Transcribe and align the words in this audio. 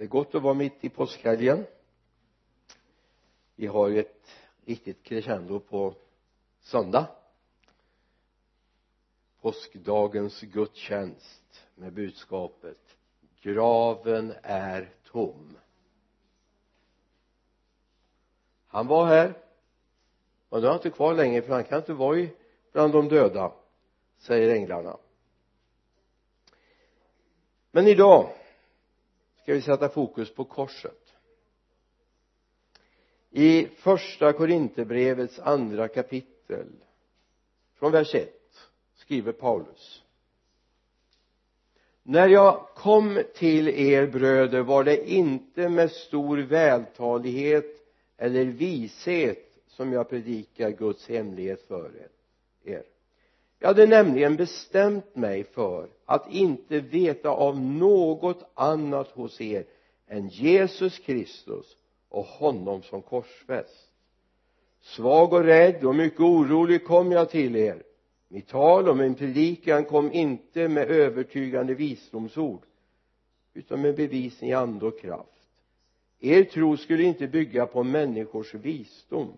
det 0.00 0.04
är 0.04 0.08
gott 0.08 0.34
att 0.34 0.42
vara 0.42 0.54
mitt 0.54 0.84
i 0.84 0.88
påskhelgen. 0.88 1.66
Vi 3.54 3.66
har 3.66 3.88
ju 3.88 4.00
ett 4.00 4.30
riktigt 4.64 5.02
crescendo 5.02 5.60
på 5.60 5.94
söndag. 6.60 7.06
Påskdagens 9.40 10.40
gudstjänst 10.40 11.66
med 11.74 11.92
budskapet 11.92 12.96
graven 13.40 14.34
är 14.42 14.94
tom. 15.04 15.56
Han 18.66 18.86
var 18.86 19.06
här 19.06 19.34
och 20.48 20.60
nu 20.60 20.66
är 20.66 20.70
han 20.70 20.78
inte 20.78 20.90
kvar 20.90 21.14
längre 21.14 21.42
för 21.42 21.52
han 21.54 21.64
kan 21.64 21.78
inte 21.78 21.92
vara 21.92 22.18
i 22.18 22.36
bland 22.72 22.92
de 22.92 23.08
döda 23.08 23.52
säger 24.18 24.54
änglarna. 24.54 24.96
Men 27.70 27.86
idag 27.86 28.34
ska 29.50 29.54
vi 29.54 29.62
sätta 29.62 29.88
fokus 29.88 30.34
på 30.34 30.44
korset. 30.44 31.14
I 33.30 33.66
första 33.66 34.32
korinterbrevets 34.32 35.38
andra 35.38 35.88
kapitel 35.88 36.66
från 37.74 37.92
vers 37.92 38.14
1 38.14 38.30
skriver 38.94 39.32
Paulus. 39.32 40.02
När 42.02 42.28
jag 42.28 42.66
kom 42.74 43.22
till 43.34 43.68
er 43.68 44.06
bröder 44.06 44.60
var 44.62 44.84
det 44.84 45.10
inte 45.10 45.68
med 45.68 45.90
stor 45.90 46.38
vältalighet 46.38 47.66
eller 48.16 48.44
vishet 48.44 49.58
som 49.66 49.92
jag 49.92 50.08
predikar 50.08 50.70
Guds 50.70 51.08
hemlighet 51.08 51.62
för 51.62 51.92
er 52.64 52.82
jag 53.62 53.68
hade 53.68 53.86
nämligen 53.86 54.36
bestämt 54.36 55.16
mig 55.16 55.44
för 55.44 55.88
att 56.04 56.30
inte 56.30 56.80
veta 56.80 57.28
av 57.28 57.60
något 57.60 58.50
annat 58.54 59.08
hos 59.08 59.40
er 59.40 59.64
än 60.06 60.28
Jesus 60.28 60.98
Kristus 60.98 61.76
och 62.08 62.24
honom 62.24 62.82
som 62.82 63.02
korsfäst. 63.02 63.90
Svag 64.80 65.32
och 65.32 65.44
rädd 65.44 65.84
och 65.84 65.94
mycket 65.94 66.20
orolig 66.20 66.86
kom 66.86 67.12
jag 67.12 67.30
till 67.30 67.56
er. 67.56 67.82
Mitt 68.28 68.48
tal 68.48 68.88
och 68.88 68.96
min 68.96 69.14
predikan 69.14 69.84
kom 69.84 70.12
inte 70.12 70.68
med 70.68 70.90
övertygande 70.90 71.74
visdomsord 71.74 72.62
utan 73.54 73.80
med 73.80 73.96
bevisning 73.96 74.50
i 74.50 74.54
ande 74.54 74.86
och 74.86 75.00
kraft. 75.00 75.48
Er 76.20 76.44
tro 76.44 76.76
skulle 76.76 77.02
inte 77.02 77.26
bygga 77.26 77.66
på 77.66 77.82
människors 77.82 78.54
visdom 78.54 79.32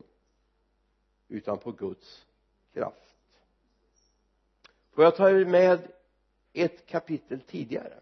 utan 1.28 1.58
på 1.58 1.72
Guds 1.72 2.26
kraft 2.74 3.01
får 4.92 5.04
jag 5.04 5.16
ta 5.16 5.30
er 5.30 5.44
med 5.44 5.88
ett 6.52 6.86
kapitel 6.86 7.40
tidigare. 7.40 8.00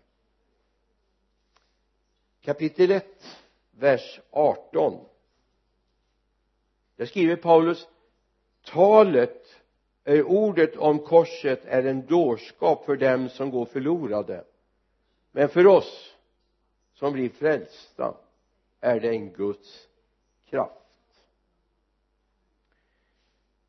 Kapitel 2.41 2.91
1 2.91 3.07
vers 3.71 4.21
18 4.31 5.05
där 6.97 7.07
skriver 7.07 7.37
Paulus 7.37 7.89
talet 8.65 9.47
är 10.05 10.23
ordet 10.23 10.77
om 10.77 10.99
korset 10.99 11.65
är 11.65 11.85
en 11.85 12.07
dårskap 12.07 12.85
för 12.85 12.97
dem 12.97 13.29
som 13.29 13.51
går 13.51 13.65
förlorade 13.65 14.45
men 15.33 15.49
för 15.49 15.67
oss 15.67 16.17
som 16.95 17.13
blir 17.13 17.29
frälsta 17.29 18.17
är 18.81 19.01
det 19.01 19.09
en 19.09 19.33
Guds 19.33 19.89
kraft. 20.47 20.75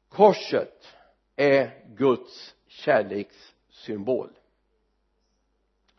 Korset 0.09 0.87
är 1.35 1.85
Guds 1.87 2.55
kärlekssymbol. 2.71 4.29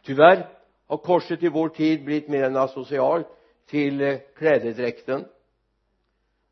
Tyvärr 0.03 0.49
har 0.87 0.97
korset 0.97 1.43
i 1.43 1.49
vår 1.49 1.69
tid 1.69 2.05
blivit 2.05 2.29
mer 2.29 2.45
än 2.45 2.57
asocial 2.57 3.25
till 3.67 4.01
eh, 4.01 4.19
klädedräkten. 4.37 5.25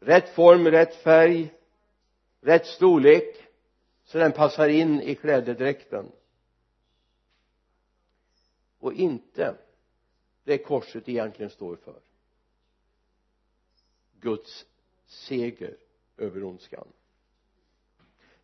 Rätt 0.01 0.35
form, 0.35 0.67
rätt 0.67 0.95
färg 0.95 1.51
rätt 2.41 2.67
storlek 2.67 3.37
så 4.05 4.19
den 4.19 4.33
passar 4.33 4.69
in 4.69 5.01
i 5.01 5.15
klädedräkten. 5.15 6.13
Och 8.79 8.93
inte 8.93 9.57
det 10.45 10.59
korset 10.59 11.09
egentligen 11.09 11.51
står 11.51 11.77
för. 11.77 12.01
Guds 14.21 14.67
seger 15.07 15.77
över 16.17 16.45
ondskan 16.45 16.89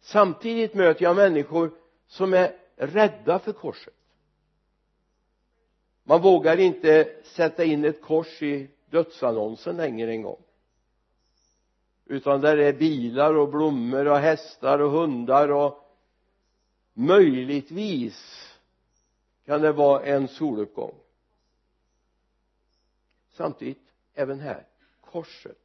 samtidigt 0.06 0.74
möter 0.74 1.02
jag 1.02 1.16
människor 1.16 1.70
som 2.06 2.34
är 2.34 2.56
rädda 2.76 3.38
för 3.38 3.52
korset. 3.52 3.94
Man 6.02 6.22
vågar 6.22 6.56
inte 6.56 7.20
sätta 7.24 7.64
in 7.64 7.84
ett 7.84 8.02
kors 8.02 8.42
i 8.42 8.70
dödsannonsen 8.90 9.76
längre 9.76 10.10
en 10.10 10.22
gång. 10.22 10.42
Utan 12.04 12.40
där 12.40 12.56
är 12.56 12.72
bilar 12.72 13.34
och 13.34 13.48
blommor 13.48 14.06
och 14.06 14.18
hästar 14.18 14.78
och 14.78 14.90
hundar 14.90 15.48
och 15.48 15.98
möjligtvis 16.92 18.48
kan 19.44 19.60
det 19.60 19.72
vara 19.72 20.04
en 20.04 20.28
soluppgång. 20.28 20.94
Samtidigt 23.30 23.92
även 24.14 24.40
här 24.40 24.66
korset 25.00 25.58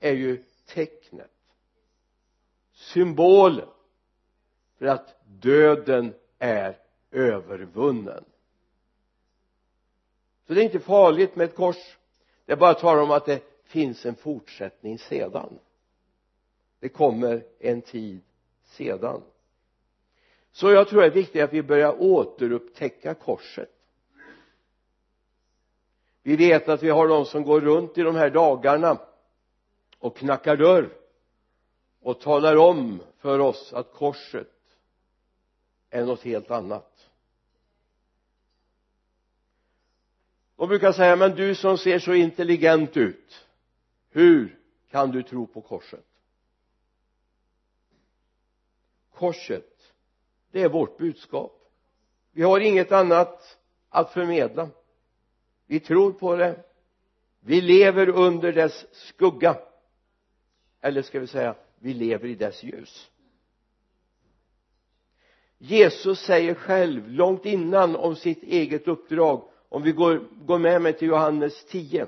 är 0.00 0.12
ju 0.12 0.44
tecknet 0.66 1.35
symbolen 2.76 3.68
för 4.78 4.86
att 4.86 5.16
döden 5.26 6.14
är 6.38 6.78
övervunnen. 7.10 8.24
Så 10.46 10.54
det 10.54 10.60
är 10.60 10.64
inte 10.64 10.80
farligt 10.80 11.36
med 11.36 11.44
ett 11.44 11.54
kors. 11.56 11.96
Det 12.44 12.52
är 12.52 12.56
bara 12.56 12.74
tal 12.74 12.98
om 12.98 13.10
att 13.10 13.26
det 13.26 13.42
finns 13.64 14.06
en 14.06 14.14
fortsättning 14.14 14.98
sedan. 14.98 15.58
Det 16.80 16.88
kommer 16.88 17.44
en 17.58 17.82
tid 17.82 18.20
sedan. 18.64 19.22
Så 20.52 20.70
jag 20.70 20.88
tror 20.88 21.00
det 21.00 21.06
är 21.06 21.10
viktigt 21.10 21.42
att 21.42 21.52
vi 21.52 21.62
börjar 21.62 22.02
återupptäcka 22.02 23.14
korset. 23.14 23.72
Vi 26.22 26.36
vet 26.36 26.68
att 26.68 26.82
vi 26.82 26.88
har 26.88 27.08
de 27.08 27.24
som 27.24 27.42
går 27.42 27.60
runt 27.60 27.98
i 27.98 28.02
de 28.02 28.14
här 28.14 28.30
dagarna 28.30 28.98
och 29.98 30.16
knackar 30.16 30.56
dörr 30.56 31.05
och 32.06 32.20
talar 32.20 32.56
om 32.56 33.00
för 33.18 33.38
oss 33.38 33.72
att 33.72 33.92
korset 33.92 34.52
är 35.90 36.04
något 36.04 36.22
helt 36.22 36.50
annat. 36.50 37.08
De 40.56 40.68
brukar 40.68 40.92
säga 40.92 41.16
men 41.16 41.36
du 41.36 41.54
som 41.54 41.78
ser 41.78 41.98
så 41.98 42.14
intelligent 42.14 42.96
ut 42.96 43.46
hur 44.10 44.58
kan 44.90 45.10
du 45.10 45.22
tro 45.22 45.46
på 45.46 45.60
korset? 45.60 46.06
Korset 49.10 49.92
det 50.50 50.62
är 50.62 50.68
vårt 50.68 50.98
budskap. 50.98 51.70
Vi 52.32 52.42
har 52.42 52.60
inget 52.60 52.92
annat 52.92 53.58
att 53.88 54.12
förmedla. 54.12 54.68
Vi 55.66 55.80
tror 55.80 56.12
på 56.12 56.36
det. 56.36 56.64
Vi 57.40 57.60
lever 57.60 58.08
under 58.08 58.52
dess 58.52 58.86
skugga. 58.92 59.58
Eller 60.80 61.02
ska 61.02 61.20
vi 61.20 61.26
säga 61.26 61.54
vi 61.80 61.94
lever 61.94 62.28
i 62.28 62.34
dess 62.34 62.62
ljus. 62.62 63.10
Jesus 65.58 66.20
säger 66.20 66.54
själv 66.54 67.08
långt 67.08 67.44
innan 67.44 67.96
om 67.96 68.16
sitt 68.16 68.42
eget 68.42 68.88
uppdrag 68.88 69.48
om 69.68 69.82
vi 69.82 69.92
går, 69.92 70.28
går 70.46 70.58
med 70.58 70.82
mig 70.82 70.92
till 70.92 71.08
Johannes 71.08 71.64
10 71.64 72.06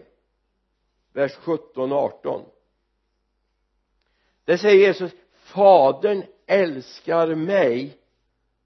vers 1.12 1.34
17 1.34 1.92
och 1.92 1.98
18 1.98 2.44
där 4.44 4.56
säger 4.56 4.86
Jesus 4.86 5.12
fadern 5.32 6.22
älskar 6.46 7.34
mig 7.34 7.98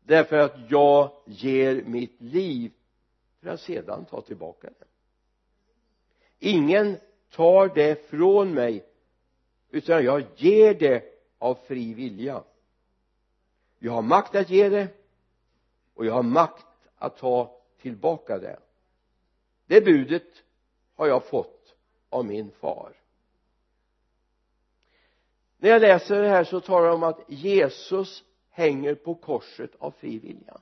därför 0.02 0.36
att 0.36 0.56
jag 0.68 1.10
ger 1.26 1.82
mitt 1.82 2.20
liv 2.20 2.72
för 3.40 3.48
att 3.48 3.60
sedan 3.60 4.04
ta 4.04 4.20
tillbaka 4.20 4.68
det. 4.78 4.86
Ingen 6.38 6.96
tar 7.30 7.74
det 7.74 8.10
från 8.10 8.54
mig 8.54 8.84
utan 9.72 10.04
jag 10.04 10.24
ger 10.36 10.74
det 10.74 11.04
av 11.38 11.54
fri 11.54 11.94
vilja. 11.94 12.42
Jag 13.78 13.92
har 13.92 14.02
makt 14.02 14.34
att 14.34 14.50
ge 14.50 14.68
det 14.68 14.88
och 15.94 16.06
jag 16.06 16.12
har 16.12 16.22
makt 16.22 16.66
att 16.96 17.16
ta 17.16 17.60
tillbaka 17.80 18.38
det. 18.38 18.58
Det 19.66 19.80
budet 19.80 20.42
har 20.94 21.06
jag 21.06 21.24
fått 21.24 21.74
av 22.08 22.24
min 22.24 22.50
far. 22.50 22.92
När 25.58 25.70
jag 25.70 25.82
läser 25.82 26.22
det 26.22 26.28
här 26.28 26.44
så 26.44 26.60
talar 26.60 26.86
det 26.86 26.94
om 26.94 27.02
att 27.02 27.20
Jesus 27.28 28.24
hänger 28.50 28.94
på 28.94 29.14
korset 29.14 29.70
av 29.78 29.90
fri 29.90 30.18
vilja. 30.18 30.60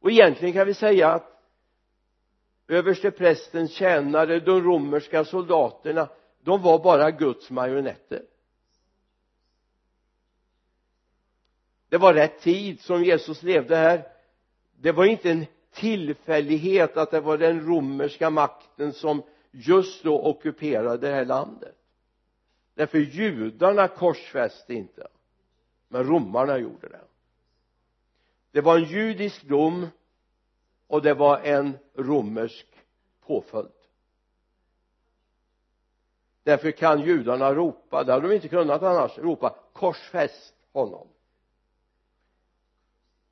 Och 0.00 0.10
egentligen 0.10 0.54
kan 0.54 0.66
vi 0.66 0.74
säga 0.74 1.08
att 1.08 1.42
översteprästens 2.68 3.72
tjänare, 3.72 4.40
de 4.40 4.60
romerska 4.62 5.24
soldaterna 5.24 6.08
de 6.44 6.62
var 6.62 6.78
bara 6.78 7.10
Guds 7.10 7.50
marionetter. 7.50 8.22
Det 11.88 11.98
var 11.98 12.14
rätt 12.14 12.40
tid 12.40 12.80
som 12.80 13.04
Jesus 13.04 13.42
levde 13.42 13.76
här. 13.76 14.08
Det 14.76 14.92
var 14.92 15.04
inte 15.04 15.30
en 15.30 15.46
tillfällighet 15.72 16.96
att 16.96 17.10
det 17.10 17.20
var 17.20 17.38
den 17.38 17.66
romerska 17.66 18.30
makten 18.30 18.92
som 18.92 19.22
just 19.50 20.04
då 20.04 20.22
ockuperade 20.22 21.06
det 21.06 21.14
här 21.14 21.24
landet. 21.24 21.76
Därför 22.74 22.98
judarna 22.98 23.88
korsfäste 23.88 24.74
inte 24.74 25.08
men 25.88 26.04
romarna 26.04 26.58
gjorde 26.58 26.88
det. 26.88 27.04
Det 28.50 28.60
var 28.60 28.76
en 28.76 28.84
judisk 28.84 29.42
dom 29.42 29.86
och 30.86 31.02
det 31.02 31.14
var 31.14 31.38
en 31.38 31.78
romersk 31.94 32.66
påföljd 33.26 33.83
därför 36.44 36.70
kan 36.70 37.00
judarna 37.00 37.54
ropa 37.54 38.04
det 38.04 38.12
hade 38.12 38.28
de 38.28 38.34
inte 38.34 38.48
kunnat 38.48 38.82
annars 38.82 39.18
ropa 39.18 39.56
korsfäst 39.72 40.54
honom. 40.72 41.08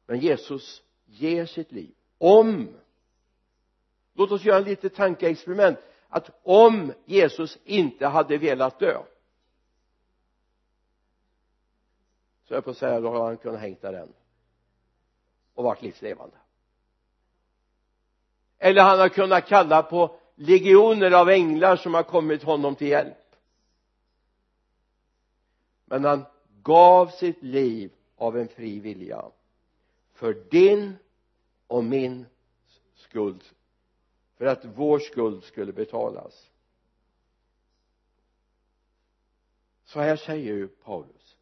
Men 0.06 0.18
Jesus 0.18 0.82
ger 1.06 1.46
sitt 1.46 1.72
liv. 1.72 1.94
Om 2.18 2.68
låt 4.14 4.30
oss 4.30 4.44
göra 4.44 4.58
ett 4.58 4.66
litet 4.66 4.94
tankeexperiment 4.94 5.78
att 6.08 6.30
om 6.42 6.92
Jesus 7.04 7.58
inte 7.64 8.06
hade 8.06 8.38
velat 8.38 8.78
dö 8.78 9.02
så 12.44 12.54
jag 12.54 12.64
på 12.64 12.70
att 12.70 12.76
säga 12.76 13.00
då 13.00 13.10
hade 13.12 13.24
han 13.24 13.36
kunnat 13.36 13.60
hängt 13.60 13.82
där 13.82 13.92
än 13.92 14.12
och 15.54 15.64
varit 15.64 15.82
livslevande. 15.82 16.36
Eller 18.58 18.82
han 18.82 18.98
hade 18.98 19.08
kunnat 19.08 19.46
kalla 19.46 19.82
på 19.82 20.16
legioner 20.42 21.10
av 21.10 21.28
änglar 21.30 21.76
som 21.76 21.94
har 21.94 22.02
kommit 22.02 22.42
honom 22.42 22.74
till 22.74 22.88
hjälp. 22.88 23.36
Men 25.84 26.04
han 26.04 26.24
gav 26.62 27.06
sitt 27.06 27.42
liv 27.42 27.92
av 28.16 28.38
en 28.38 28.48
fri 28.48 28.80
vilja 28.80 29.24
för 30.12 30.32
din 30.50 30.94
och 31.66 31.84
min 31.84 32.26
skuld 32.94 33.44
för 34.36 34.46
att 34.46 34.64
vår 34.64 34.98
skuld 34.98 35.44
skulle 35.44 35.72
betalas. 35.72 36.50
Så 39.84 40.00
här 40.00 40.16
säger 40.16 40.54
ju 40.54 40.68
Paulus. 40.68 41.36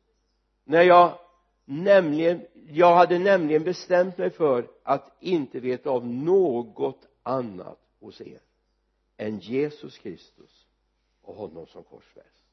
När 0.65 0.83
jag 0.83 1.19
nämligen 1.65 2.47
jag 2.69 2.97
hade 2.97 3.19
nämligen 3.19 3.65
bestämt 3.65 4.19
mig 4.19 4.31
för 4.31 4.71
att 4.83 5.17
inte 5.21 5.61
veta 5.61 5.91
av 5.91 6.07
något 6.07 7.09
annat 7.23 7.79
hos 8.01 8.21
er 8.21 8.41
än 9.21 9.39
Jesus 9.39 9.99
Kristus 9.99 10.67
och 11.23 11.35
honom 11.35 11.67
som 11.67 11.85
korsfäst. 11.85 12.45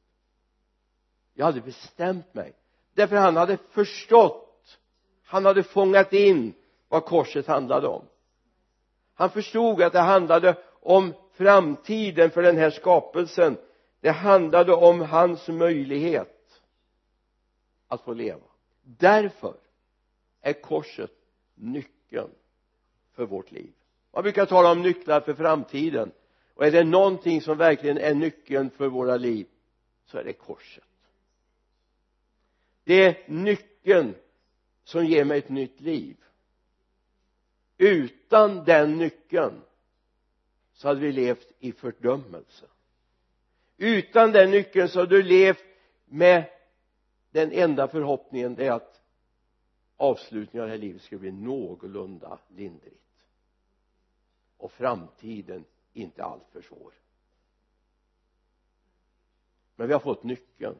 Jag 1.34 1.46
hade 1.46 1.60
bestämt 1.60 2.34
mig 2.34 2.54
därför 2.94 3.16
han 3.16 3.36
hade 3.36 3.56
förstått 3.56 4.78
han 5.24 5.44
hade 5.44 5.62
fångat 5.62 6.12
in 6.12 6.54
vad 6.88 7.04
korset 7.04 7.46
handlade 7.46 7.88
om. 7.88 8.04
Han 9.14 9.30
förstod 9.30 9.82
att 9.82 9.92
det 9.92 10.00
handlade 10.00 10.56
om 10.80 11.14
framtiden 11.32 12.30
för 12.30 12.42
den 12.42 12.56
här 12.56 12.70
skapelsen. 12.70 13.56
Det 14.00 14.10
handlade 14.10 14.72
om 14.72 15.00
hans 15.00 15.48
möjlighet 15.48 16.60
att 17.88 18.00
få 18.00 18.12
leva. 18.12 18.46
Därför 18.82 19.54
är 20.40 20.52
korset 20.52 21.12
nyckeln 21.54 22.30
för 23.12 23.26
vårt 23.26 23.50
liv. 23.50 23.72
Man 24.12 24.22
brukar 24.22 24.46
tala 24.46 24.72
om 24.72 24.82
nycklar 24.82 25.20
för 25.20 25.34
framtiden 25.34 26.12
och 26.58 26.66
är 26.66 26.70
det 26.70 26.84
någonting 26.84 27.40
som 27.40 27.58
verkligen 27.58 27.98
är 27.98 28.14
nyckeln 28.14 28.70
för 28.70 28.88
våra 28.88 29.16
liv 29.16 29.46
så 30.04 30.18
är 30.18 30.24
det 30.24 30.32
korset. 30.32 30.84
Det 32.84 33.04
är 33.04 33.24
nyckeln 33.26 34.14
som 34.84 35.06
ger 35.06 35.24
mig 35.24 35.38
ett 35.38 35.48
nytt 35.48 35.80
liv. 35.80 36.16
Utan 37.76 38.64
den 38.64 38.98
nyckeln 38.98 39.60
så 40.72 40.88
hade 40.88 41.00
vi 41.00 41.12
levt 41.12 41.52
i 41.58 41.72
fördömelse. 41.72 42.66
Utan 43.76 44.32
den 44.32 44.50
nyckeln 44.50 44.88
så 44.88 44.98
hade 44.98 45.16
du 45.16 45.22
levt 45.22 45.64
med 46.04 46.44
den 47.30 47.52
enda 47.52 47.88
förhoppningen 47.88 48.54
det 48.54 48.66
är 48.66 48.72
att 48.72 49.00
avslutningen 49.96 50.62
av 50.62 50.68
det 50.68 50.74
här 50.74 50.80
livet 50.80 51.02
ska 51.02 51.18
bli 51.18 51.32
någorlunda 51.32 52.38
lindrigt. 52.48 53.24
Och 54.56 54.72
framtiden 54.72 55.64
inte 55.98 56.24
alltför 56.24 56.62
svår. 56.62 56.92
Men 59.76 59.86
vi 59.86 59.92
har 59.92 60.00
fått 60.00 60.22
nyckeln. 60.22 60.76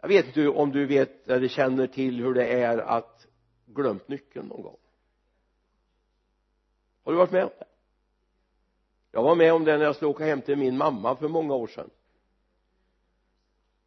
Jag 0.00 0.08
vet 0.08 0.26
inte 0.26 0.48
om 0.48 0.72
du 0.72 0.86
vet 0.86 1.28
eller 1.28 1.48
känner 1.48 1.86
till 1.86 2.20
hur 2.20 2.34
det 2.34 2.62
är 2.62 2.78
att 2.78 3.26
glömt 3.66 4.08
nyckeln 4.08 4.46
någon 4.46 4.62
gång. 4.62 4.76
Har 7.04 7.12
du 7.12 7.18
varit 7.18 7.32
med 7.32 7.44
om 7.44 7.50
det? 7.58 7.66
Jag 9.12 9.22
var 9.22 9.34
med 9.34 9.52
om 9.52 9.64
det 9.64 9.78
när 9.78 9.84
jag 9.84 9.96
skulle 9.96 10.10
åka 10.10 10.24
hem 10.24 10.40
till 10.40 10.58
min 10.58 10.76
mamma 10.76 11.16
för 11.16 11.28
många 11.28 11.54
år 11.54 11.66
sedan. 11.66 11.90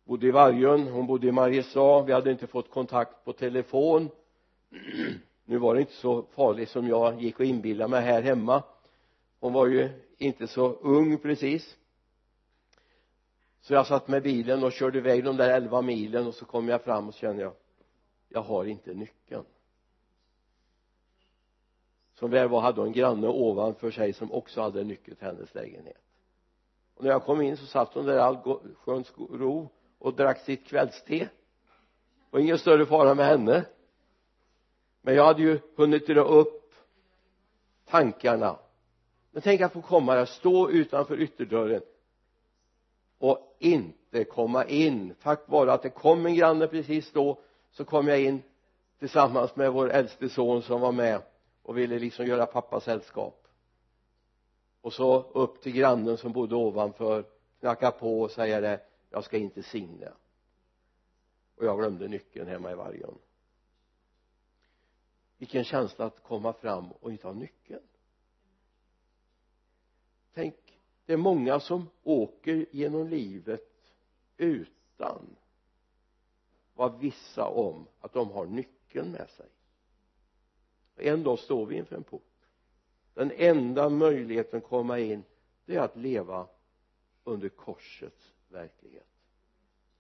Bodde 0.04 0.28
i 0.28 0.32
Vargön, 0.32 0.88
hon 0.88 1.08
bodde 1.08 1.28
i 1.28 1.32
Mariestad 1.32 2.04
vi 2.04 2.14
hade 2.14 2.32
inte 2.32 2.48
fått 2.48 2.70
kontakt 2.70 3.26
på 3.26 3.34
telefon. 3.34 4.10
Nu 5.46 5.58
var 5.58 5.76
det 5.76 5.82
inte 5.82 5.94
så 5.94 6.24
farligt 6.24 6.70
som 6.70 6.88
jag 6.88 7.22
gick 7.22 7.40
och 7.40 7.46
inbillade 7.46 7.92
mig 7.92 8.02
här 8.02 8.22
hemma. 8.22 8.64
Hon 9.40 9.54
var 9.54 9.68
ju 9.68 9.90
inte 10.22 10.48
så 10.48 10.74
ung 10.74 11.18
precis. 11.18 11.78
Så 13.62 13.74
jag 13.74 13.88
satt 13.88 14.08
med 14.08 14.24
bilen 14.24 14.64
och 14.64 14.72
körde 14.72 14.98
iväg 14.98 15.24
de 15.24 15.38
där 15.38 15.50
elva 15.50 15.82
milen 15.82 16.28
och 16.28 16.36
så 16.36 16.46
kom 16.46 16.68
jag 16.70 16.84
fram 16.84 17.08
och 17.08 17.14
så 17.14 17.20
kände 17.20 17.42
jag 17.42 17.54
jag 18.30 18.42
har 18.42 18.66
inte 18.66 18.94
nyckeln. 18.94 19.46
Som 22.14 22.32
väl 22.32 22.50
var 22.50 22.62
hade 22.62 22.82
hon 22.82 22.88
en 22.88 22.94
granne 22.94 23.28
ovanför 23.28 23.92
sig 23.92 24.14
som 24.14 24.32
också 24.32 24.62
hade 24.62 24.84
nyckel 24.84 25.16
till 25.16 25.28
hennes 25.28 25.56
lägenhet. 25.56 26.02
Och 26.96 27.04
när 27.04 27.12
jag 27.12 27.24
kom 27.24 27.42
in 27.42 27.58
så 27.58 27.66
satt 27.66 27.94
hon 27.94 28.06
där 28.06 28.16
i 28.16 28.20
all 28.20 28.60
sköns 28.76 29.14
ro 29.18 29.70
och 30.00 30.14
drack 30.14 30.40
sitt 30.40 30.68
kvällste. 30.68 31.30
Och 32.30 32.42
ingen 32.42 32.60
större 32.60 32.86
fara 32.86 33.14
med 33.14 33.26
henne. 33.26 33.66
Men 35.02 35.16
jag 35.16 35.26
hade 35.26 35.42
ju 35.42 35.60
hunnit 35.76 36.08
dra 36.08 36.22
upp 36.22 36.74
tankarna 37.86 38.60
men 39.32 39.42
tänk 39.42 39.62
att 39.62 39.74
få 39.74 39.82
komma 39.82 40.16
där, 40.16 40.26
stå 40.26 40.70
utanför 40.70 41.22
ytterdörren 41.22 41.82
och 43.18 43.58
inte 43.60 44.24
komma 44.24 44.66
in. 44.66 45.16
Tack 45.22 45.50
vare 45.50 45.74
att 45.74 45.82
det 45.82 45.90
kom 45.90 46.26
en 46.26 46.36
granne 46.36 46.68
precis 46.68 47.12
då 47.12 47.42
så 47.72 47.86
kom 47.86 48.08
jag 48.08 48.22
in 48.22 48.42
tillsammans 49.00 49.56
med 49.56 49.72
vår 49.74 49.92
äldste 49.92 50.30
son 50.30 50.62
som 50.62 50.82
var 50.82 50.92
med 50.92 51.22
och 51.64 51.78
ville 51.78 52.00
liksom 52.00 52.26
göra 52.26 52.46
pappa 52.46 52.80
sällskap. 52.80 53.48
Och 54.82 54.94
så 54.94 55.22
upp 55.22 55.62
till 55.62 55.72
grannen 55.72 56.18
som 56.18 56.32
bodde 56.32 56.56
ovanför 56.56 57.26
knacka 57.60 57.92
på 57.92 58.22
och 58.22 58.32
säga 58.32 58.62
det 58.62 58.80
jag 59.10 59.24
ska 59.24 59.38
inte 59.38 59.64
signa. 59.64 60.14
Och 61.58 61.66
jag 61.66 61.78
glömde 61.80 62.08
nyckeln 62.08 62.48
hemma 62.48 62.72
i 62.72 62.76
Vargön 62.76 63.18
vilken 65.42 65.64
känsla 65.64 66.06
att 66.06 66.24
komma 66.24 66.54
fram 66.54 66.92
och 66.92 67.12
inte 67.12 67.28
ha 67.28 67.34
nyckeln 67.34 67.84
tänk 70.34 70.56
det 71.06 71.14
är 71.14 71.18
många 71.18 71.60
som 71.60 71.90
åker 72.04 72.66
genom 72.72 73.08
livet 73.08 73.72
utan 74.38 75.36
vara 76.74 76.98
vissa 76.98 77.48
om 77.48 77.88
att 78.00 78.14
de 78.14 78.32
har 78.32 78.46
nyckeln 78.46 79.12
med 79.12 79.30
sig. 79.30 79.46
En 80.96 81.24
dag 81.24 81.40
står 81.40 81.66
vi 81.66 81.76
inför 81.76 81.96
en 81.96 82.04
port. 82.04 82.22
Den 83.14 83.32
enda 83.32 83.90
möjligheten 83.90 84.58
att 84.58 84.66
komma 84.66 85.00
in 85.00 85.24
det 85.66 85.76
är 85.76 85.80
att 85.80 85.98
leva 85.98 86.48
under 87.24 87.50
korsets 87.50 88.34
verklighet. 88.50 89.08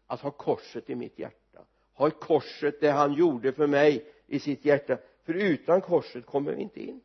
Att 0.07 0.21
ha 0.21 0.31
korset 0.31 0.89
i 0.89 0.95
mitt 0.95 1.19
hjärta. 1.19 1.65
Ha 1.93 2.09
korset 2.09 2.79
det 2.79 2.91
han 2.91 3.13
gjorde 3.13 3.53
för 3.53 3.67
mig 3.67 4.05
i 4.27 4.39
sitt 4.39 4.65
hjärta. 4.65 4.97
För 5.23 5.33
utan 5.33 5.81
korset 5.81 6.25
kommer 6.25 6.53
vi 6.53 6.61
inte 6.61 6.79
in 6.79 7.01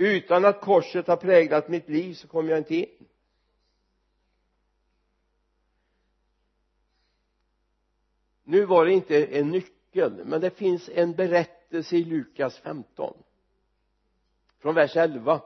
utan 0.00 0.44
att 0.44 0.60
korset 0.60 1.06
har 1.06 1.16
präglat 1.16 1.68
mitt 1.68 1.88
liv 1.88 2.14
så 2.14 2.28
kommer 2.28 2.50
jag 2.50 2.58
inte 2.58 2.74
in. 2.74 3.06
Nu 8.44 8.64
var 8.64 8.84
det 8.84 8.92
inte 8.92 9.26
en 9.26 9.50
nyckel 9.50 10.24
men 10.24 10.40
det 10.40 10.50
finns 10.50 10.90
en 10.94 11.12
berättelse 11.12 11.96
i 11.96 12.04
Lukas 12.04 12.58
15 12.58 13.22
från 14.58 14.74
vers 14.74 14.96
11 14.96 15.40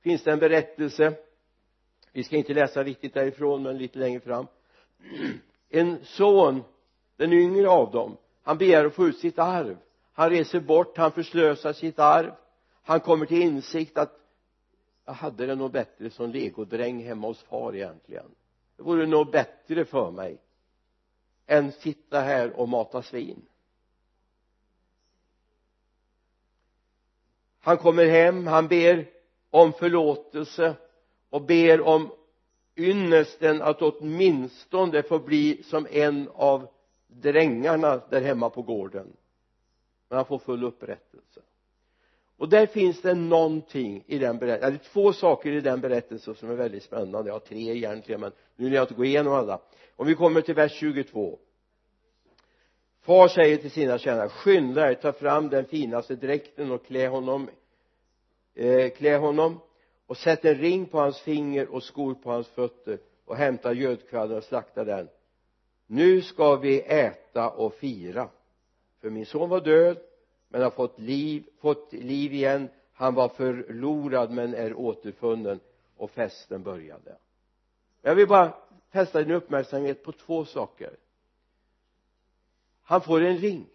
finns 0.00 0.22
det 0.22 0.32
en 0.32 0.38
berättelse. 0.38 1.14
Vi 2.12 2.24
ska 2.24 2.36
inte 2.36 2.54
läsa 2.54 2.84
riktigt 2.84 3.14
därifrån 3.14 3.62
men 3.62 3.78
lite 3.78 3.98
längre 3.98 4.20
fram. 4.20 4.46
En 5.68 6.04
son 6.04 6.64
den 7.16 7.32
yngre 7.32 7.68
av 7.68 7.90
dem 7.90 8.16
han 8.42 8.58
begär 8.58 8.84
att 8.84 8.94
få 8.94 9.06
ut 9.06 9.18
sitt 9.18 9.38
arv. 9.38 9.76
Han 10.12 10.30
reser 10.30 10.60
bort, 10.60 10.96
han 10.96 11.12
förslösar 11.12 11.72
sitt 11.72 11.98
arv 11.98 12.32
han 12.88 13.00
kommer 13.00 13.26
till 13.26 13.42
insikt 13.42 13.98
att 13.98 14.20
jag 15.04 15.12
hade 15.12 15.46
det 15.46 15.54
nog 15.54 15.72
bättre 15.72 16.10
som 16.10 16.30
legodräng 16.30 17.04
hemma 17.04 17.26
hos 17.26 17.42
far 17.42 17.74
egentligen. 17.76 18.34
Det 18.76 18.82
vore 18.82 19.06
nog 19.06 19.30
bättre 19.30 19.84
för 19.84 20.10
mig 20.10 20.38
än 21.46 21.72
sitta 21.72 22.20
här 22.20 22.52
och 22.52 22.68
mata 22.68 23.02
svin. 23.02 23.46
Han 27.60 27.78
kommer 27.78 28.06
hem 28.06 28.46
han 28.46 28.68
ber 28.68 29.08
om 29.50 29.72
förlåtelse 29.72 30.76
och 31.30 31.42
ber 31.42 31.80
om 31.80 32.10
ynnesten 32.76 33.62
att 33.62 33.82
åtminstone 33.82 35.02
få 35.02 35.18
bli 35.18 35.62
som 35.62 35.86
en 35.90 36.28
av 36.34 36.68
drängarna 37.06 38.00
där 38.10 38.20
hemma 38.20 38.50
på 38.50 38.62
gården. 38.62 39.16
Men 40.08 40.16
han 40.16 40.26
får 40.26 40.38
full 40.38 40.64
upprättelse 40.64 41.40
och 42.38 42.48
där 42.48 42.66
finns 42.66 43.02
det 43.02 43.14
någonting 43.14 44.04
i 44.06 44.18
den 44.18 44.38
berättelsen, 44.38 44.68
eller 44.68 44.78
två 44.78 45.12
saker 45.12 45.52
i 45.52 45.60
den 45.60 45.80
berättelsen 45.80 46.34
som 46.34 46.50
är 46.50 46.54
väldigt 46.54 46.82
spännande, 46.82 47.30
ja 47.30 47.38
tre 47.38 47.76
egentligen 47.76 48.20
men 48.20 48.32
nu 48.56 48.64
vill 48.64 48.74
jag 48.74 48.82
inte 48.82 48.94
gå 48.94 49.04
igenom 49.04 49.32
alla. 49.32 49.60
Om 49.96 50.06
vi 50.06 50.14
kommer 50.14 50.40
till 50.40 50.54
vers 50.54 50.72
22 50.72 51.38
far 53.00 53.28
säger 53.28 53.56
till 53.56 53.70
sina 53.70 53.98
tjänare 53.98 54.28
skynda 54.28 54.90
er 54.90 54.94
ta 54.94 55.12
fram 55.12 55.48
den 55.48 55.64
finaste 55.64 56.16
dräkten 56.16 56.70
och 56.70 56.86
klä 56.86 57.08
honom 57.08 57.50
eh, 58.54 58.90
klä 58.90 59.16
honom 59.16 59.60
och 60.06 60.16
sätt 60.16 60.44
en 60.44 60.54
ring 60.54 60.86
på 60.86 60.98
hans 60.98 61.20
finger 61.20 61.68
och 61.68 61.82
skor 61.82 62.14
på 62.14 62.30
hans 62.30 62.48
fötter 62.48 62.98
och 63.24 63.36
hämta 63.36 63.72
gödkvadden 63.72 64.36
och 64.36 64.44
slakta 64.44 64.84
den. 64.84 65.08
Nu 65.86 66.22
ska 66.22 66.56
vi 66.56 66.80
äta 66.80 67.50
och 67.50 67.74
fira 67.74 68.28
för 69.00 69.10
min 69.10 69.26
son 69.26 69.48
var 69.48 69.60
död 69.60 69.98
men 70.48 70.62
har 70.62 70.70
fått 70.70 70.98
liv, 70.98 71.48
fått 71.58 71.92
liv 71.92 72.34
igen. 72.34 72.68
Han 72.92 73.14
var 73.14 73.28
förlorad 73.28 74.30
men 74.30 74.54
är 74.54 74.74
återfunnen. 74.74 75.60
Och 75.96 76.10
festen 76.10 76.62
började. 76.62 77.18
Jag 78.02 78.14
vill 78.14 78.28
bara 78.28 78.54
fästa 78.90 79.22
din 79.22 79.30
uppmärksamhet 79.30 80.02
på 80.04 80.12
två 80.12 80.44
saker. 80.44 80.96
Han 82.82 83.00
får 83.00 83.20
en 83.20 83.38
ring. 83.38 83.66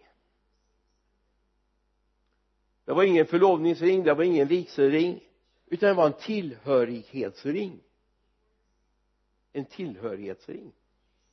Det 2.84 2.92
var 2.92 3.04
ingen 3.04 3.26
förlovningsring 3.26 4.02
det 4.02 4.14
var 4.14 4.24
ingen 4.24 4.48
vigselring 4.48 5.20
utan 5.66 5.88
det 5.88 5.94
var 5.94 6.06
en 6.06 6.12
tillhörighetsring. 6.12 7.80
En 9.52 9.64
tillhörighetsring. 9.64 10.72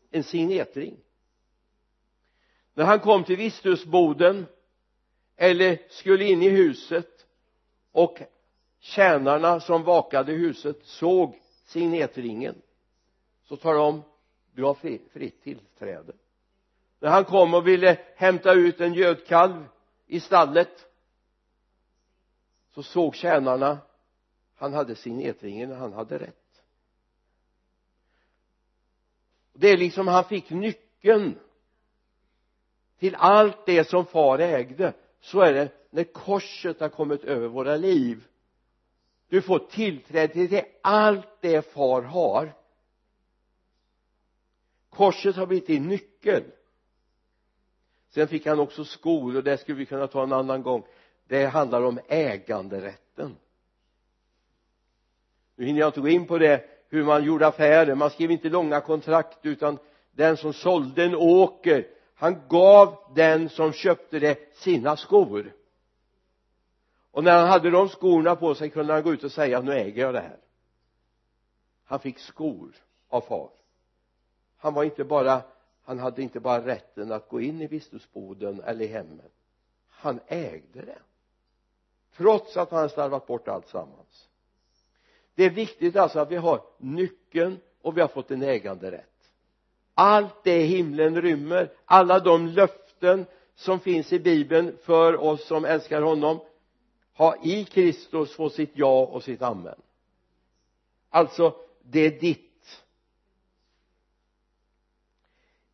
En 0.10 0.24
signetring 0.24 0.98
när 2.74 2.86
han 2.86 3.00
kom 3.00 3.24
till 3.24 3.38
visthusboden 3.38 4.46
eller 5.42 5.78
skulle 5.90 6.26
in 6.26 6.44
i 6.44 6.50
huset 6.50 7.26
och 7.92 8.20
tjänarna 8.80 9.60
som 9.60 9.84
vakade 9.84 10.32
huset 10.32 10.86
såg 10.86 11.40
signetringen 11.66 12.62
så 13.44 13.58
talade 13.58 13.80
de 13.80 13.88
om 13.88 14.04
du 14.52 14.64
har 14.64 14.74
fritt 15.14 15.44
tillträde. 15.44 16.14
När 17.00 17.10
han 17.10 17.26
kom 17.26 17.54
och 17.54 17.68
ville 17.68 17.98
hämta 18.16 18.54
ut 18.54 18.82
en 18.82 18.94
gödkalv 18.94 19.66
i 20.08 20.20
stallet 20.20 20.88
så 22.74 22.84
såg 22.84 23.16
tjänarna 23.16 23.78
han 24.56 24.74
hade 24.74 24.96
signetringen 24.96 25.72
han 25.72 25.94
hade 25.94 26.20
rätt. 26.20 26.64
Det 29.54 29.68
är 29.68 29.78
liksom 29.78 30.08
han 30.08 30.24
fick 30.24 30.50
nyckeln 30.50 31.40
till 33.00 33.16
allt 33.16 33.66
det 33.66 33.90
som 33.90 34.06
far 34.06 34.40
ägde 34.40 34.94
så 35.22 35.40
är 35.40 35.54
det 35.54 35.70
när 35.90 36.04
korset 36.04 36.80
har 36.80 36.90
kommit 36.90 37.24
över 37.24 37.48
våra 37.48 37.76
liv. 37.76 38.24
Du 39.30 39.42
får 39.42 39.60
tillträde 39.60 40.48
till 40.48 40.62
allt 40.82 41.42
det 41.42 41.74
far 41.74 42.02
har. 42.02 42.54
Korset 44.90 45.36
har 45.36 45.46
blivit 45.46 45.68
din 45.68 45.88
nyckel. 45.88 46.44
Sen 48.10 48.28
fick 48.28 48.46
han 48.46 48.60
också 48.60 48.86
skor 48.86 49.38
och 49.38 49.44
det 49.44 49.58
skulle 49.58 49.78
vi 49.78 49.86
kunna 49.86 50.08
ta 50.08 50.24
en 50.24 50.34
annan 50.34 50.64
gång. 50.64 50.86
Det 51.28 51.46
handlar 51.46 51.82
om 51.82 52.00
äganderätten. 52.08 53.36
Nu 55.56 55.66
hinner 55.66 55.80
jag 55.80 55.90
inte 55.90 56.02
gå 56.02 56.08
in 56.08 56.28
på 56.28 56.38
det 56.38 56.66
hur 56.90 57.04
man 57.04 57.24
gjorde 57.24 57.48
affärer. 57.48 57.96
Man 57.96 58.10
skrev 58.10 58.32
inte 58.32 58.50
långa 58.50 58.82
kontrakt 58.82 59.46
utan 59.46 59.78
den 60.12 60.38
som 60.38 60.54
sålde 60.54 61.04
en 61.04 61.16
åker 61.16 61.88
han 62.22 62.48
gav 62.48 62.98
den 63.16 63.50
som 63.50 63.74
köpte 63.74 64.20
det 64.20 64.56
sina 64.56 64.98
skor. 64.98 65.54
Och 67.12 67.24
när 67.24 67.40
han 67.40 67.48
hade 67.48 67.70
de 67.70 67.90
skorna 67.90 68.36
på 68.36 68.56
sig 68.56 68.70
kunde 68.70 68.94
han 68.94 69.04
gå 69.04 69.14
ut 69.14 69.24
och 69.24 69.32
säga 69.32 69.62
nu 69.62 69.74
äger 69.74 70.02
jag 70.02 70.14
det 70.14 70.20
här. 70.20 70.40
Han 71.86 72.00
fick 72.00 72.20
skor 72.20 72.76
av 73.10 73.22
far. 73.22 73.50
Han 74.58 74.74
var 74.74 74.84
inte 74.84 75.04
bara 75.04 75.42
han 75.84 76.00
hade 76.00 76.22
inte 76.22 76.40
bara 76.40 76.66
rätten 76.66 77.12
att 77.12 77.30
gå 77.30 77.42
in 77.42 77.62
i 77.62 77.68
visthusboden 77.68 78.62
eller 78.62 78.86
i 78.86 78.88
hemmet. 78.88 79.32
Han 79.90 80.20
ägde 80.28 80.82
det. 80.82 81.00
Trots 82.18 82.58
att 82.58 82.72
han 82.72 82.90
slarvat 82.90 83.28
bort 83.28 83.48
allt 83.48 83.68
sammans. 83.68 84.30
Det 85.36 85.44
är 85.44 85.50
viktigt 85.50 85.96
alltså 85.96 86.20
att 86.20 86.32
vi 86.32 86.36
har 86.36 86.62
nyckeln 86.78 87.60
och 87.82 87.98
vi 87.98 88.02
har 88.02 88.08
fått 88.08 88.32
en 88.32 88.42
äganderätt 88.42 89.11
allt 89.94 90.44
det 90.44 90.64
himlen 90.64 91.22
rymmer 91.22 91.72
alla 91.86 92.20
de 92.20 92.48
löften 92.48 93.26
som 93.56 93.80
finns 93.80 94.14
i 94.14 94.20
bibeln 94.20 94.78
för 94.84 95.18
oss 95.18 95.48
som 95.48 95.66
älskar 95.66 96.02
honom 96.02 96.40
har 97.14 97.38
i 97.44 97.66
Kristus 97.66 98.36
fått 98.36 98.54
sitt 98.54 98.72
ja 98.74 99.06
och 99.06 99.24
sitt 99.24 99.42
amen. 99.42 99.82
Alltså 101.10 101.56
det 101.82 102.00
är 102.00 102.20
ditt. 102.20 102.84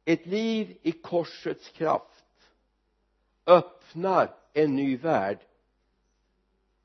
Ett 0.06 0.26
liv 0.26 0.78
i 0.82 0.92
korsets 0.92 1.70
kraft 1.70 2.26
öppnar 3.46 4.36
en 4.54 4.76
ny 4.76 4.98
värld. 4.98 5.40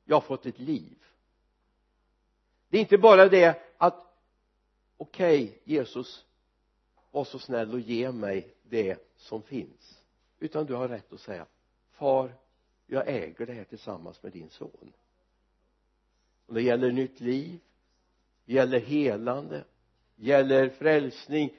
Jag 0.05 0.15
har 0.15 0.21
fått 0.21 0.45
ett 0.45 0.59
liv. 0.59 0.97
Det 2.69 2.77
är 2.77 2.81
inte 2.81 2.97
bara 2.97 3.29
det 3.29 3.61
att 3.77 4.13
okej 4.97 5.43
okay, 5.43 5.57
Jesus 5.63 6.25
var 7.13 7.23
så 7.23 7.39
snäll 7.39 7.73
och 7.73 7.79
ge 7.79 8.11
mig 8.11 8.55
det 8.63 8.99
som 9.17 9.43
finns. 9.43 10.03
Utan 10.39 10.65
du 10.65 10.73
har 10.73 10.87
rätt 10.87 11.13
att 11.13 11.19
säga 11.19 11.45
far 11.91 12.35
jag 12.85 13.07
äger 13.07 13.45
det 13.45 13.53
här 13.53 13.63
tillsammans 13.63 14.23
med 14.23 14.31
din 14.31 14.49
son. 14.49 14.93
Och 16.45 16.53
det 16.53 16.61
gäller 16.61 16.91
nytt 16.91 17.19
liv 17.19 17.59
gäller 18.45 18.79
helande 18.79 19.63
gäller 20.15 20.69
frälsning 20.69 21.53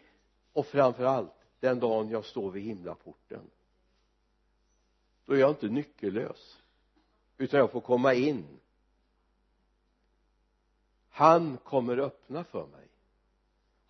och 0.52 0.66
framför 0.66 1.04
allt 1.04 1.32
den 1.60 1.80
dagen 1.80 2.10
jag 2.10 2.24
står 2.24 2.50
vid 2.50 2.62
himlaporten. 2.62 3.50
Då 5.24 5.32
är 5.34 5.38
jag 5.38 5.50
inte 5.50 5.68
nyckellös 5.68 6.62
utan 7.38 7.60
jag 7.60 7.70
får 7.70 7.80
komma 7.80 8.14
in. 8.14 8.44
Han 11.08 11.56
kommer 11.56 11.98
öppna 11.98 12.44
för 12.44 12.66
mig 12.66 12.83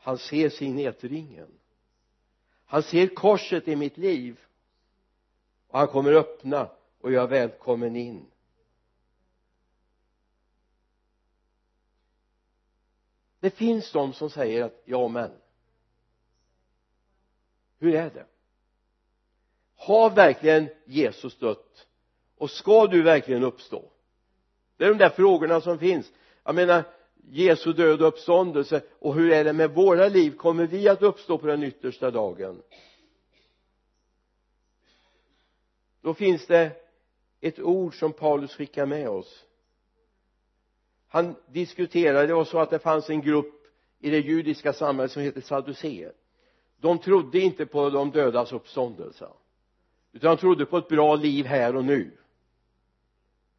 han 0.04 0.18
ser 0.18 0.48
signetringen 0.48 1.48
han 2.74 2.82
ser 2.82 3.06
korset 3.06 3.68
i 3.68 3.76
mitt 3.76 3.96
liv. 3.96 4.40
Och 5.68 5.78
han 5.78 5.88
kommer 5.88 6.12
öppna 6.12 6.70
och 7.00 7.12
jag 7.12 7.22
är 7.22 7.28
välkommen 7.28 7.96
in. 7.96 8.26
Det 13.40 13.50
finns 13.50 13.92
de 13.92 14.12
som 14.12 14.30
säger 14.30 14.64
att 14.64 14.82
ja 14.84 15.08
men. 15.08 15.30
Hur 17.78 17.94
är 17.94 18.10
det? 18.10 18.26
Har 19.76 20.10
verkligen 20.10 20.68
Jesus 20.84 21.38
dött? 21.38 21.86
Och 22.36 22.50
ska 22.50 22.86
du 22.86 23.02
verkligen 23.02 23.44
uppstå? 23.44 23.90
Det 24.76 24.84
är 24.84 24.88
de 24.88 24.98
där 24.98 25.10
frågorna 25.10 25.60
som 25.60 25.78
finns. 25.78 26.12
Jag 26.44 26.54
menar 26.54 26.84
Jesu 27.30 27.72
död 27.72 28.02
och 28.02 28.08
uppståndelse. 28.08 28.82
Och 28.98 29.14
hur 29.14 29.32
är 29.32 29.44
det 29.44 29.52
med 29.52 29.70
våra 29.70 30.08
liv? 30.08 30.36
Kommer 30.36 30.66
vi 30.66 30.88
att 30.88 31.02
uppstå 31.02 31.38
på 31.38 31.46
den 31.46 31.62
yttersta 31.62 32.10
dagen? 32.10 32.62
Då 36.00 36.14
finns 36.14 36.46
det 36.46 36.70
ett 37.40 37.58
ord 37.60 37.98
som 37.98 38.12
Paulus 38.12 38.54
skickar 38.54 38.86
med 38.86 39.08
oss. 39.08 39.44
Han 41.08 41.34
diskuterade, 41.48 42.26
det 42.26 42.34
var 42.34 42.44
så 42.44 42.58
att 42.58 42.70
det 42.70 42.78
fanns 42.78 43.10
en 43.10 43.20
grupp 43.20 43.66
i 43.98 44.10
det 44.10 44.18
judiska 44.18 44.72
samhället 44.72 45.12
som 45.12 45.22
heter 45.22 45.40
sadduceer 45.40 46.12
de 46.84 46.98
trodde 46.98 47.38
inte 47.38 47.66
på 47.66 47.90
de 47.90 48.10
dödas 48.10 48.52
uppståndelse 48.52 49.28
utan 50.12 50.30
de 50.30 50.40
trodde 50.40 50.66
på 50.66 50.78
ett 50.78 50.88
bra 50.88 51.14
liv 51.14 51.46
här 51.46 51.76
och 51.76 51.84
nu. 51.84 52.10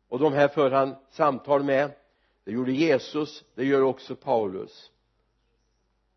Och 0.08 0.20
de 0.20 0.34
här 0.34 0.48
för 0.48 0.72
han 0.72 0.96
samtal 1.10 1.64
med 1.64 1.92
det 2.46 2.52
gjorde 2.52 2.72
Jesus 2.72 3.44
det 3.56 3.66
gör 3.66 3.82
också 3.82 4.16
Paulus. 4.16 4.92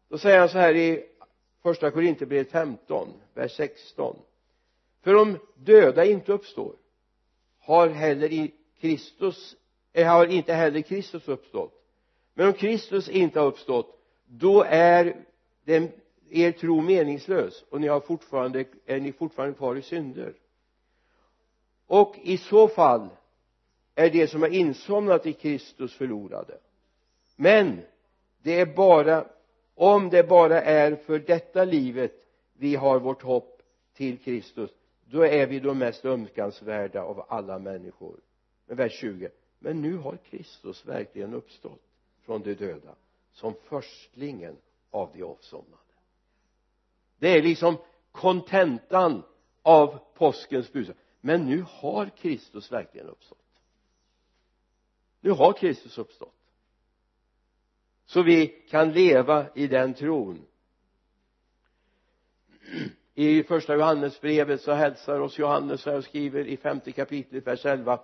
Då 0.09 0.19
säger 0.19 0.39
han 0.39 0.49
så 0.49 0.59
här 0.59 0.75
i 0.75 1.05
första 1.63 1.91
Korinthierbrevet 1.91 2.51
15 2.51 3.09
vers 3.35 3.57
16 3.57 4.17
för 5.03 5.15
om 5.15 5.39
döda 5.55 6.05
inte 6.05 6.33
uppstår 6.33 6.77
har 7.59 7.89
heller 7.89 8.33
i 8.33 8.55
Kristus 8.81 9.57
eh, 9.93 10.07
har 10.07 10.27
inte 10.27 10.55
heller 10.55 10.81
Kristus 10.81 11.29
uppstått. 11.29 11.85
Men 12.35 12.47
om 12.47 12.53
Kristus 12.53 13.09
inte 13.09 13.41
har 13.41 13.47
uppstått 13.47 13.99
då 14.27 14.63
är 14.63 15.25
den, 15.65 15.93
er 16.31 16.53
tro 16.53 16.81
meningslös 16.81 17.65
och 17.71 17.81
ni 17.81 17.89
har 17.89 18.01
fortfarande, 18.01 18.65
är 18.87 19.01
ni 19.01 19.13
fortfarande 19.13 19.55
kvar 19.55 19.77
i 19.77 19.83
synder. 19.83 20.35
Och 21.87 22.17
i 22.23 22.39
så 22.39 22.69
fall 22.69 23.09
är 23.99 24.11
det 24.11 24.29
som 24.29 24.43
har 24.43 24.49
insomnat 24.49 25.27
i 25.27 25.33
Kristus 25.33 25.95
förlorade. 25.95 26.59
Men 27.37 27.81
det 28.43 28.61
är 28.61 28.67
bara 28.67 29.27
om 29.75 30.11
det 30.11 30.29
bara 30.29 30.63
är 30.63 30.97
för 30.97 31.19
detta 31.19 31.65
livet 31.65 32.13
vi 32.53 32.77
har 32.77 32.99
vårt 32.99 33.23
hopp 33.23 33.63
till 33.95 34.19
Kristus 34.19 34.71
då 35.05 35.23
är 35.23 35.47
vi 35.47 35.61
de 35.61 35.79
mest 35.79 36.05
ömkansvärda 36.05 37.03
av 37.03 37.25
alla 37.29 37.59
människor. 37.59 38.17
Men 38.67 38.77
vers 38.77 38.93
20 39.01 39.29
men 39.59 39.83
nu 39.83 39.97
har 39.97 40.17
Kristus 40.17 40.87
verkligen 40.87 41.35
uppstått 41.35 41.83
från 42.23 42.43
de 42.43 42.55
döda 42.55 42.95
som 43.33 43.55
förstlingen 43.55 44.57
av 44.91 45.11
de 45.15 45.23
avsomnade. 45.23 45.83
Det 47.19 47.29
är 47.29 47.43
liksom 47.43 47.77
kontentan 48.13 49.23
av 49.63 49.99
påskens 50.15 50.73
budskap. 50.73 50.97
Men 51.21 51.47
nu 51.47 51.65
har 51.69 52.07
Kristus 52.17 52.73
verkligen 52.73 53.07
uppstått 53.09 53.38
nu 55.21 55.31
har 55.31 55.53
Kristus 55.53 55.99
uppstått. 55.99 56.35
Så 58.07 58.23
vi 58.23 58.47
kan 58.47 58.93
leva 58.93 59.47
i 59.55 59.67
den 59.67 59.95
tron. 59.95 60.47
I 63.15 63.43
första 63.43 63.75
Johannesbrevet 63.75 64.61
så 64.61 64.73
hälsar 64.73 65.21
oss 65.21 65.39
Johannes 65.39 65.87
här 65.87 65.97
och 65.97 66.05
skriver 66.05 66.47
i 66.47 66.57
femte 66.57 66.93
kapitlet 66.93 67.47
vers 67.47 67.67
11 67.67 68.01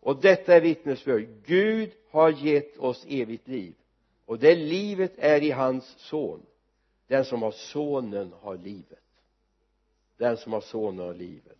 och 0.00 0.20
detta 0.20 0.54
är 0.54 0.60
vittnesbörd. 0.60 1.28
Gud 1.44 1.92
har 2.10 2.30
gett 2.30 2.78
oss 2.78 3.04
evigt 3.08 3.48
liv. 3.48 3.74
Och 4.24 4.38
det 4.38 4.54
livet 4.54 5.12
är 5.18 5.42
i 5.42 5.50
hans 5.50 5.84
son. 5.98 6.46
Den 7.06 7.24
som 7.24 7.42
har 7.42 7.50
sonen 7.50 8.32
har 8.32 8.56
livet. 8.56 9.04
Den 10.16 10.36
som 10.36 10.52
har 10.52 10.60
sonen 10.60 11.06
har 11.06 11.14
livet. 11.14 11.58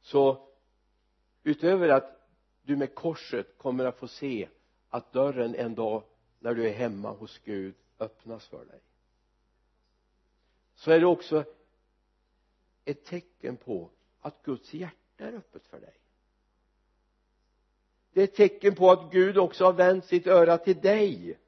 Så 0.00 0.48
utöver 1.42 1.88
att 1.88 2.17
du 2.68 2.76
med 2.76 2.94
korset 2.94 3.58
kommer 3.58 3.84
att 3.84 3.98
få 3.98 4.08
se 4.08 4.48
att 4.88 5.12
dörren 5.12 5.54
en 5.54 5.74
dag 5.74 6.02
när 6.38 6.54
du 6.54 6.68
är 6.68 6.72
hemma 6.72 7.10
hos 7.10 7.38
Gud 7.38 7.74
öppnas 7.98 8.46
för 8.46 8.64
dig. 8.64 8.80
Så 10.74 10.90
är 10.90 11.00
det 11.00 11.06
också 11.06 11.44
ett 12.84 13.04
tecken 13.04 13.56
på 13.56 13.90
att 14.20 14.42
Guds 14.42 14.74
hjärta 14.74 15.24
är 15.24 15.32
öppet 15.32 15.66
för 15.66 15.80
dig. 15.80 15.94
Det 18.12 18.20
är 18.20 18.24
ett 18.24 18.34
tecken 18.34 18.74
på 18.74 18.90
att 18.90 19.12
Gud 19.12 19.38
också 19.38 19.64
har 19.64 19.72
vänt 19.72 20.04
sitt 20.04 20.26
öra 20.26 20.58
till 20.58 20.80
dig 20.80 21.38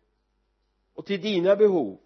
och 0.94 1.06
till 1.06 1.20
dina 1.20 1.56
behov. 1.56 1.98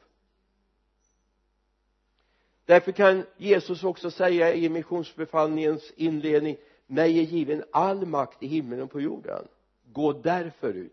Därför 2.64 2.92
kan 2.92 3.26
Jesus 3.36 3.84
också 3.84 4.10
säga 4.10 4.54
i 4.54 4.68
missionsbefallningens 4.68 5.92
inledning 5.96 6.56
mig 6.94 7.18
är 7.18 7.22
given 7.22 7.64
all 7.72 8.06
makt 8.06 8.42
i 8.42 8.46
himlen 8.46 8.82
och 8.82 8.90
på 8.90 9.00
jorden 9.00 9.48
gå 9.92 10.12
därför 10.12 10.74
ut. 10.74 10.92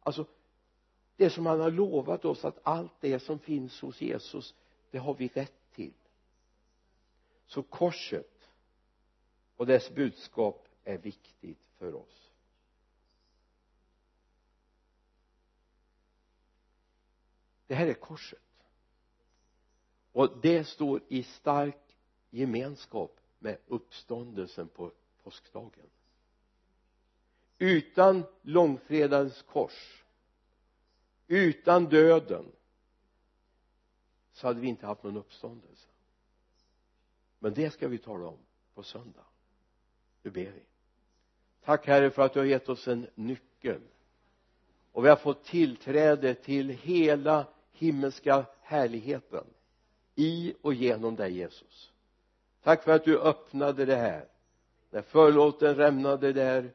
Alltså 0.00 0.26
det 1.16 1.30
som 1.30 1.46
han 1.46 1.60
har 1.60 1.70
lovat 1.70 2.24
oss 2.24 2.44
att 2.44 2.58
allt 2.62 2.92
det 3.00 3.20
som 3.20 3.38
finns 3.38 3.80
hos 3.80 4.00
Jesus 4.00 4.54
det 4.90 4.98
har 4.98 5.14
vi 5.14 5.28
rätt 5.28 5.72
till. 5.74 5.92
Så 7.46 7.62
korset 7.62 8.48
och 9.56 9.66
dess 9.66 9.90
budskap 9.94 10.68
är 10.84 10.98
viktigt 10.98 11.66
för 11.78 11.94
oss. 11.94 12.30
Det 17.66 17.74
här 17.74 17.86
är 17.86 17.94
korset. 17.94 18.38
Och 20.12 20.38
det 20.42 20.64
står 20.64 21.02
i 21.08 21.22
stark 21.22 21.96
gemenskap 22.30 23.20
med 23.38 23.58
uppståndelsen 23.66 24.68
på 24.68 24.92
påskdagen. 25.22 25.86
Utan 27.58 28.24
långfredagens 28.42 29.42
kors 29.42 30.02
utan 31.26 31.84
döden 31.84 32.52
så 34.32 34.46
hade 34.46 34.60
vi 34.60 34.68
inte 34.68 34.86
haft 34.86 35.02
någon 35.02 35.16
uppståndelse. 35.16 35.88
Men 37.38 37.54
det 37.54 37.70
ska 37.70 37.88
vi 37.88 37.98
tala 37.98 38.26
om 38.26 38.38
på 38.74 38.82
söndag. 38.82 39.24
Nu 40.22 40.30
ber 40.30 40.50
vi. 40.50 40.62
Tack 41.64 41.86
herre 41.86 42.10
för 42.10 42.22
att 42.22 42.32
du 42.32 42.38
har 42.38 42.46
gett 42.46 42.68
oss 42.68 42.88
en 42.88 43.06
nyckel. 43.14 43.80
Och 44.92 45.04
vi 45.04 45.08
har 45.08 45.16
fått 45.16 45.44
tillträde 45.44 46.34
till 46.34 46.68
hela 46.68 47.46
himmelska 47.72 48.46
härligheten 48.60 49.44
i 50.14 50.54
och 50.62 50.74
genom 50.74 51.16
dig 51.16 51.32
Jesus 51.36 51.92
tack 52.66 52.82
för 52.82 52.92
att 52.92 53.04
du 53.04 53.20
öppnade 53.20 53.84
det 53.84 53.96
här. 53.96 54.28
När 54.90 55.02
förlåten 55.02 55.74
rämnade 55.74 56.32
där 56.32 56.74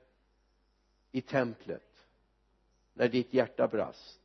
i 1.11 1.21
templet 1.21 2.05
när 2.93 3.09
ditt 3.09 3.33
hjärta 3.33 3.67
brast 3.67 4.19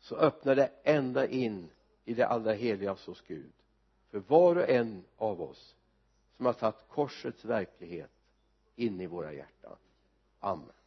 så 0.00 0.16
öppnade 0.16 0.62
det 0.62 0.70
ända 0.90 1.26
in 1.26 1.70
i 2.04 2.14
det 2.14 2.26
allra 2.26 2.52
heligaste 2.52 3.10
hos 3.10 3.20
Gud. 3.20 3.52
För 4.10 4.18
var 4.18 4.56
och 4.56 4.68
en 4.68 5.04
av 5.16 5.42
oss 5.42 5.76
som 6.36 6.46
har 6.46 6.52
tagit 6.52 6.88
korsets 6.88 7.44
verklighet 7.44 8.10
in 8.76 9.00
i 9.00 9.06
våra 9.06 9.32
hjärtan. 9.32 9.76
Amen. 10.40 10.79